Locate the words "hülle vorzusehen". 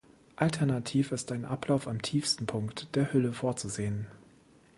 3.13-4.07